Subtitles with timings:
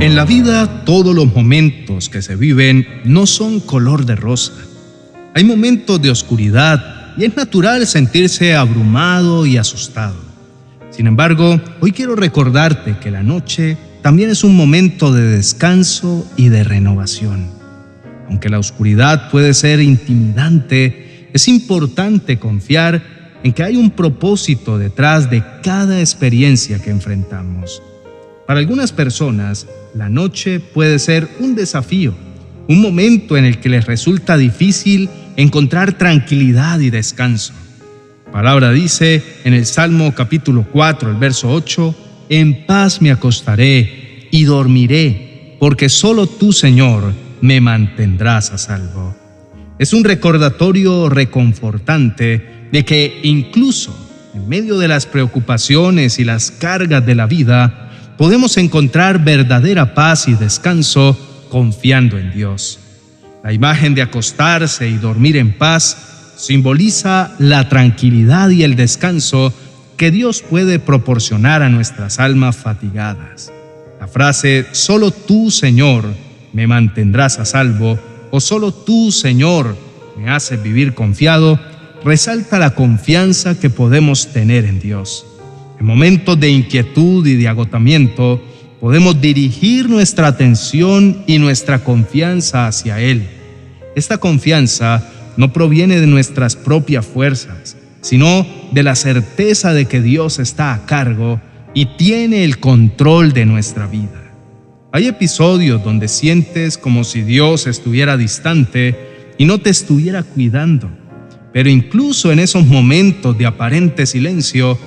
[0.00, 4.52] En la vida todos los momentos que se viven no son color de rosa.
[5.34, 10.14] Hay momentos de oscuridad y es natural sentirse abrumado y asustado.
[10.90, 16.48] Sin embargo, hoy quiero recordarte que la noche también es un momento de descanso y
[16.48, 17.48] de renovación.
[18.28, 23.02] Aunque la oscuridad puede ser intimidante, es importante confiar
[23.42, 27.82] en que hay un propósito detrás de cada experiencia que enfrentamos.
[28.48, 32.14] Para algunas personas, la noche puede ser un desafío,
[32.66, 37.52] un momento en el que les resulta difícil encontrar tranquilidad y descanso.
[38.32, 41.94] palabra dice en el Salmo capítulo 4, el verso 8,
[42.30, 49.14] En paz me acostaré y dormiré, porque solo tú, Señor, me mantendrás a salvo.
[49.78, 53.94] Es un recordatorio reconfortante de que incluso
[54.32, 57.84] en medio de las preocupaciones y las cargas de la vida,
[58.18, 61.16] podemos encontrar verdadera paz y descanso
[61.48, 62.80] confiando en Dios.
[63.42, 69.54] La imagen de acostarse y dormir en paz simboliza la tranquilidad y el descanso
[69.96, 73.52] que Dios puede proporcionar a nuestras almas fatigadas.
[74.00, 76.04] La frase, solo tú, Señor,
[76.52, 77.98] me mantendrás a salvo,
[78.30, 79.76] o solo tú, Señor,
[80.16, 81.58] me haces vivir confiado,
[82.04, 85.24] resalta la confianza que podemos tener en Dios.
[85.80, 88.42] En momentos de inquietud y de agotamiento,
[88.80, 93.28] podemos dirigir nuestra atención y nuestra confianza hacia Él.
[93.94, 100.38] Esta confianza no proviene de nuestras propias fuerzas, sino de la certeza de que Dios
[100.38, 101.40] está a cargo
[101.74, 104.32] y tiene el control de nuestra vida.
[104.92, 108.96] Hay episodios donde sientes como si Dios estuviera distante
[109.38, 110.90] y no te estuviera cuidando,
[111.52, 114.78] pero incluso en esos momentos de aparente silencio,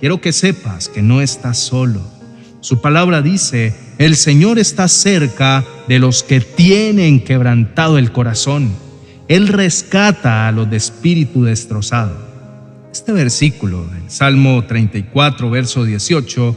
[0.00, 2.00] quiero que sepas que no estás solo.
[2.60, 8.70] Su palabra dice, el Señor está cerca de los que tienen quebrantado el corazón.
[9.28, 12.16] Él rescata a los de espíritu destrozado.
[12.92, 16.56] Este versículo del Salmo 34, verso 18,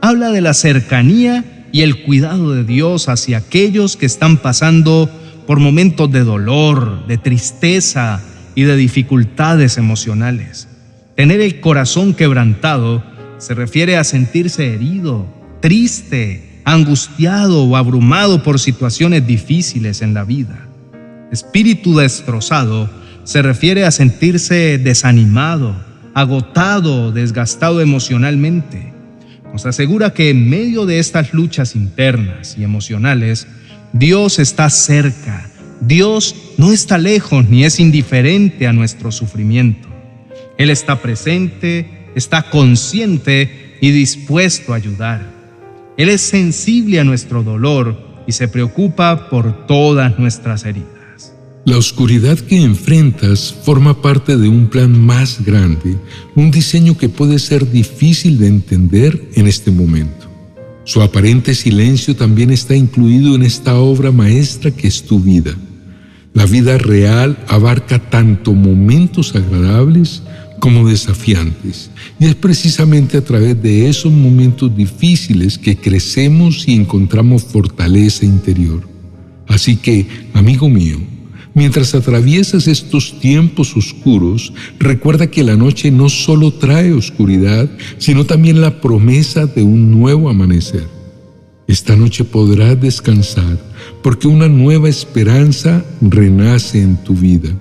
[0.00, 5.10] habla de la cercanía y el cuidado de Dios hacia aquellos que están pasando
[5.46, 8.22] por momentos de dolor, de tristeza
[8.54, 10.68] y de dificultades emocionales.
[11.16, 13.04] Tener el corazón quebrantado
[13.38, 15.26] se refiere a sentirse herido,
[15.60, 20.66] triste, angustiado o abrumado por situaciones difíciles en la vida.
[21.30, 22.90] Espíritu destrozado
[23.22, 25.76] se refiere a sentirse desanimado,
[26.14, 28.92] agotado, desgastado emocionalmente.
[29.52, 33.46] Nos asegura que en medio de estas luchas internas y emocionales,
[33.92, 35.48] Dios está cerca.
[35.80, 39.93] Dios no está lejos ni es indiferente a nuestro sufrimiento.
[40.58, 45.32] Él está presente, está consciente y dispuesto a ayudar.
[45.96, 51.34] Él es sensible a nuestro dolor y se preocupa por todas nuestras heridas.
[51.64, 55.96] La oscuridad que enfrentas forma parte de un plan más grande,
[56.34, 60.30] un diseño que puede ser difícil de entender en este momento.
[60.84, 65.54] Su aparente silencio también está incluido en esta obra maestra que es tu vida.
[66.34, 70.22] La vida real abarca tanto momentos agradables
[70.64, 71.90] como desafiantes.
[72.18, 78.80] Y es precisamente a través de esos momentos difíciles que crecemos y encontramos fortaleza interior.
[79.46, 80.96] Así que, amigo mío,
[81.52, 88.62] mientras atraviesas estos tiempos oscuros, recuerda que la noche no solo trae oscuridad, sino también
[88.62, 90.88] la promesa de un nuevo amanecer.
[91.68, 93.58] Esta noche podrás descansar
[94.02, 97.54] porque una nueva esperanza renace en tu vida.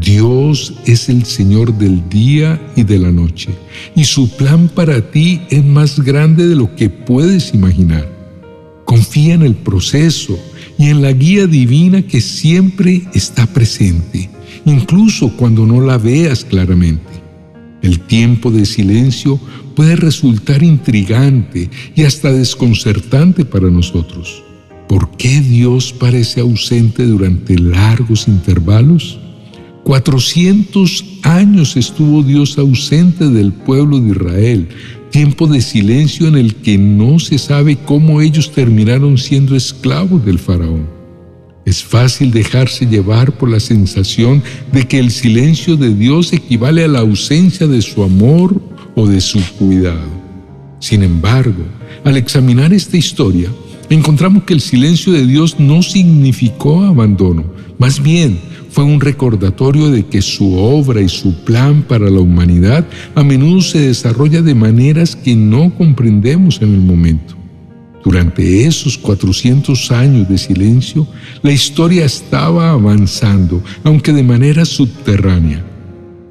[0.00, 3.50] Dios es el Señor del día y de la noche,
[3.96, 8.08] y su plan para ti es más grande de lo que puedes imaginar.
[8.84, 10.38] Confía en el proceso
[10.78, 14.30] y en la guía divina que siempre está presente,
[14.64, 17.02] incluso cuando no la veas claramente.
[17.82, 19.40] El tiempo de silencio
[19.74, 24.42] puede resultar intrigante y hasta desconcertante para nosotros.
[24.88, 29.18] ¿Por qué Dios parece ausente durante largos intervalos?
[29.88, 34.68] 400 años estuvo Dios ausente del pueblo de Israel,
[35.10, 40.38] tiempo de silencio en el que no se sabe cómo ellos terminaron siendo esclavos del
[40.38, 40.86] faraón.
[41.64, 44.42] Es fácil dejarse llevar por la sensación
[44.74, 48.60] de que el silencio de Dios equivale a la ausencia de su amor
[48.94, 50.10] o de su cuidado.
[50.80, 51.64] Sin embargo,
[52.04, 53.48] al examinar esta historia,
[53.88, 57.42] encontramos que el silencio de Dios no significó abandono,
[57.78, 58.38] más bien
[58.70, 63.60] fue un recordatorio de que su obra y su plan para la humanidad a menudo
[63.60, 67.34] se desarrolla de maneras que no comprendemos en el momento.
[68.04, 71.06] Durante esos 400 años de silencio,
[71.42, 75.64] la historia estaba avanzando, aunque de manera subterránea.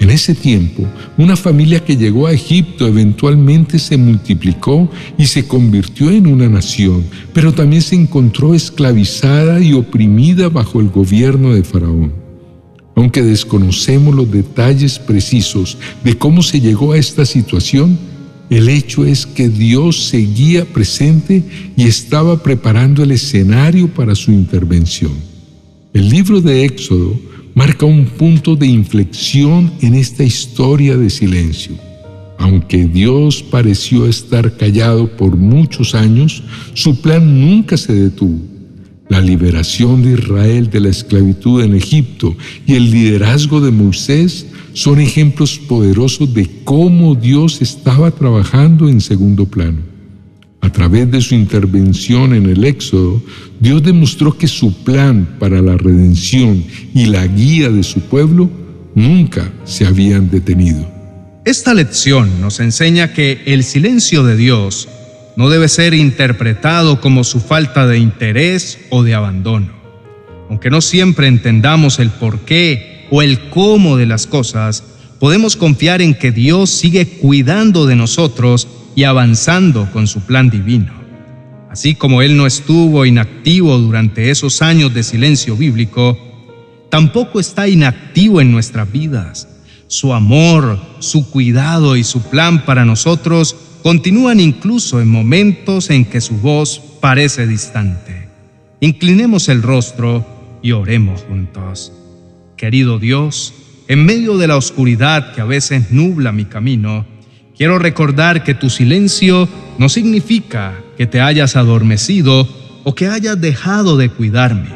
[0.00, 0.86] En ese tiempo,
[1.18, 7.04] una familia que llegó a Egipto eventualmente se multiplicó y se convirtió en una nación,
[7.34, 12.19] pero también se encontró esclavizada y oprimida bajo el gobierno de Faraón.
[13.00, 17.98] Aunque desconocemos los detalles precisos de cómo se llegó a esta situación,
[18.50, 21.42] el hecho es que Dios seguía presente
[21.78, 25.12] y estaba preparando el escenario para su intervención.
[25.94, 27.18] El libro de Éxodo
[27.54, 31.76] marca un punto de inflexión en esta historia de silencio.
[32.38, 36.42] Aunque Dios pareció estar callado por muchos años,
[36.74, 38.59] su plan nunca se detuvo.
[39.10, 45.00] La liberación de Israel de la esclavitud en Egipto y el liderazgo de Moisés son
[45.00, 49.78] ejemplos poderosos de cómo Dios estaba trabajando en segundo plano.
[50.60, 53.20] A través de su intervención en el Éxodo,
[53.58, 56.62] Dios demostró que su plan para la redención
[56.94, 58.48] y la guía de su pueblo
[58.94, 60.88] nunca se habían detenido.
[61.44, 64.88] Esta lección nos enseña que el silencio de Dios
[65.36, 69.72] no debe ser interpretado como su falta de interés o de abandono.
[70.48, 74.82] Aunque no siempre entendamos el porqué o el cómo de las cosas,
[75.18, 78.66] podemos confiar en que Dios sigue cuidando de nosotros
[78.96, 80.92] y avanzando con su plan divino.
[81.70, 86.18] Así como Él no estuvo inactivo durante esos años de silencio bíblico,
[86.90, 89.46] tampoco está inactivo en nuestras vidas.
[89.86, 96.20] Su amor, su cuidado y su plan para nosotros continúan incluso en momentos en que
[96.20, 98.28] su voz parece distante.
[98.80, 100.26] Inclinemos el rostro
[100.62, 101.92] y oremos juntos.
[102.56, 103.54] Querido Dios,
[103.88, 107.06] en medio de la oscuridad que a veces nubla mi camino,
[107.56, 109.48] quiero recordar que tu silencio
[109.78, 112.48] no significa que te hayas adormecido
[112.84, 114.68] o que hayas dejado de cuidarme.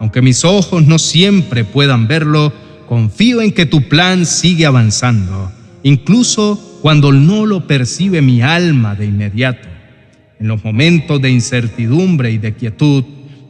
[0.00, 2.52] Aunque mis ojos no siempre puedan verlo,
[2.88, 5.50] confío en que tu plan sigue avanzando,
[5.82, 9.68] incluso cuando no lo percibe mi alma de inmediato.
[10.38, 13.04] En los momentos de incertidumbre y de quietud,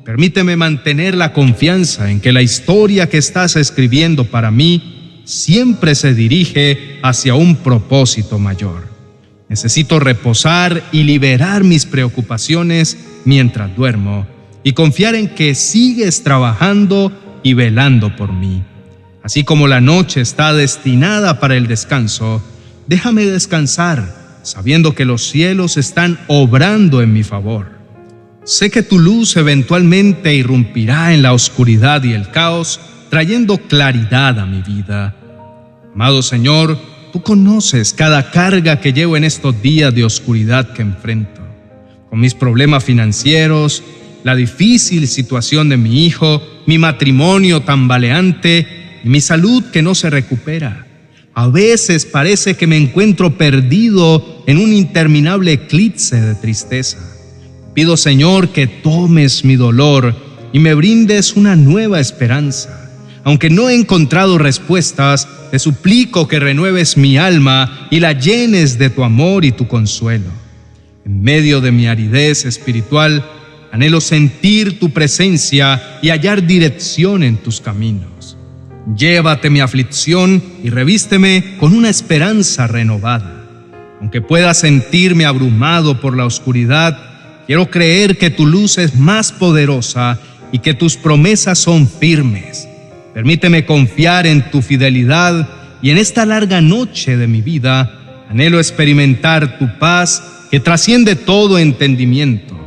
[0.07, 6.15] Permíteme mantener la confianza en que la historia que estás escribiendo para mí siempre se
[6.15, 8.87] dirige hacia un propósito mayor.
[9.49, 14.29] Necesito reposar y liberar mis preocupaciones mientras duermo
[14.63, 17.11] y confiar en que sigues trabajando
[17.43, 18.63] y velando por mí.
[19.25, 22.45] Así como la noche está destinada para el descanso,
[22.87, 27.73] déjame descansar sabiendo que los cielos están obrando en mi favor.
[28.45, 32.81] Sé que tu luz eventualmente irrumpirá en la oscuridad y el caos,
[33.11, 35.17] trayendo claridad a mi vida.
[35.93, 36.79] Amado Señor,
[37.13, 41.41] tú conoces cada carga que llevo en estos días de oscuridad que enfrento,
[42.09, 43.83] con mis problemas financieros,
[44.23, 50.09] la difícil situación de mi hijo, mi matrimonio tambaleante y mi salud que no se
[50.09, 50.86] recupera.
[51.39, 56.97] A veces parece que me encuentro perdido en un interminable eclipse de tristeza.
[57.75, 60.17] Pido, Señor, que tomes mi dolor
[60.55, 62.91] y me brindes una nueva esperanza.
[63.23, 68.89] Aunque no he encontrado respuestas, te suplico que renueves mi alma y la llenes de
[68.89, 70.31] tu amor y tu consuelo.
[71.05, 73.23] En medio de mi aridez espiritual,
[73.73, 78.16] anhelo sentir tu presencia y hallar dirección en tus caminos.
[78.95, 83.45] Llévate mi aflicción y revísteme con una esperanza renovada.
[84.01, 87.07] Aunque pueda sentirme abrumado por la oscuridad,
[87.47, 90.19] Quiero creer que tu luz es más poderosa
[90.51, 92.69] y que tus promesas son firmes.
[93.15, 95.49] Permíteme confiar en tu fidelidad
[95.81, 101.59] y en esta larga noche de mi vida anhelo experimentar tu paz que trasciende todo
[101.59, 102.59] entendimiento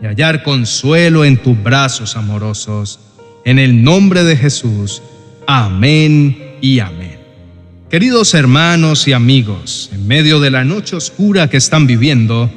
[0.00, 3.00] y hallar consuelo en tus brazos amorosos.
[3.44, 5.02] En el nombre de Jesús.
[5.46, 7.18] Amén y amén.
[7.90, 12.50] Queridos hermanos y amigos, en medio de la noche oscura que están viviendo,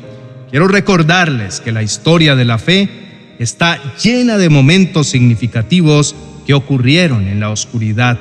[0.56, 2.88] Quiero recordarles que la historia de la fe
[3.40, 6.16] está llena de momentos significativos
[6.48, 8.18] que ocurrieron en la oscuridad.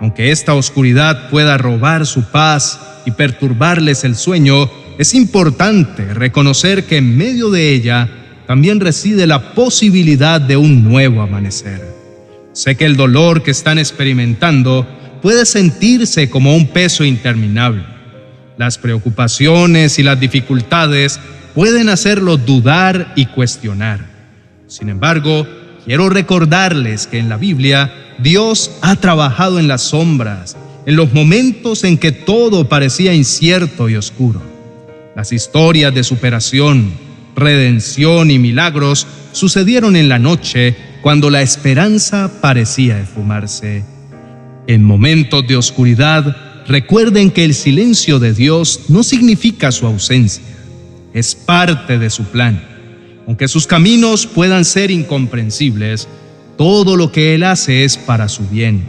[0.00, 6.96] Aunque esta oscuridad pueda robar su paz y perturbarles el sueño, es importante reconocer que
[6.96, 8.08] en medio de ella
[8.48, 11.93] también reside la posibilidad de un nuevo amanecer.
[12.54, 14.86] Sé que el dolor que están experimentando
[15.20, 17.82] puede sentirse como un peso interminable.
[18.56, 21.18] Las preocupaciones y las dificultades
[21.52, 24.06] pueden hacerlo dudar y cuestionar.
[24.68, 25.48] Sin embargo,
[25.84, 30.56] quiero recordarles que en la Biblia Dios ha trabajado en las sombras,
[30.86, 34.40] en los momentos en que todo parecía incierto y oscuro.
[35.16, 36.92] Las historias de superación,
[37.34, 43.84] redención y milagros sucedieron en la noche cuando la esperanza parecía esfumarse.
[44.66, 46.34] En momentos de oscuridad,
[46.66, 50.42] recuerden que el silencio de Dios no significa su ausencia,
[51.12, 52.64] es parte de su plan.
[53.26, 56.08] Aunque sus caminos puedan ser incomprensibles,
[56.56, 58.82] todo lo que Él hace es para su bien.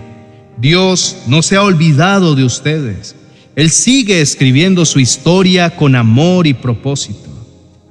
[0.57, 3.17] Dios no se ha olvidado de ustedes.
[3.57, 7.29] Él sigue escribiendo su historia con amor y propósito.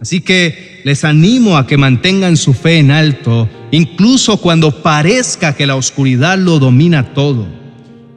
[0.00, 5.66] Así que les animo a que mantengan su fe en alto, incluso cuando parezca que
[5.66, 7.46] la oscuridad lo domina todo.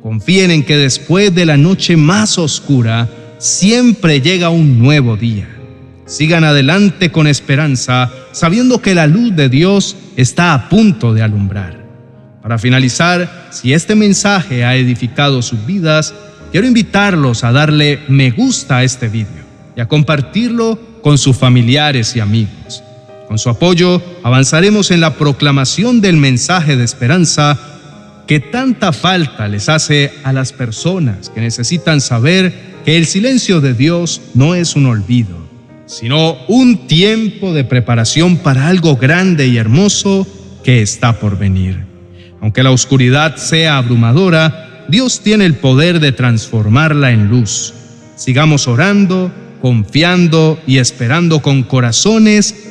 [0.02, 3.10] Confíen en que después de la noche más oscura,
[3.40, 5.48] siempre llega un nuevo día.
[6.06, 11.86] Sigan adelante con esperanza, sabiendo que la luz de Dios está a punto de alumbrar.
[12.42, 16.14] Para finalizar, si este mensaje ha edificado sus vidas,
[16.52, 19.44] quiero invitarlos a darle me gusta a este vídeo
[19.76, 22.84] y a compartirlo con sus familiares y amigos.
[23.28, 27.60] Con su apoyo avanzaremos en la proclamación del mensaje de esperanza
[28.26, 32.54] que tanta falta les hace a las personas que necesitan saber
[32.86, 35.38] que el silencio de Dios no es un olvido,
[35.88, 40.26] sino un tiempo de preparación para algo grande y hermoso
[40.64, 41.86] que está por venir.
[42.42, 47.74] Aunque la oscuridad sea abrumadora, Dios tiene el poder de transformarla en luz.
[48.16, 52.67] Sigamos orando, confiando y esperando con corazones